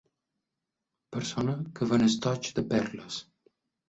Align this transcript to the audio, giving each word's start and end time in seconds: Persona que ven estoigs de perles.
Persona 1.17 1.53
que 1.75 1.87
ven 1.91 2.05
estoigs 2.05 2.57
de 2.61 2.65
perles. 2.73 3.21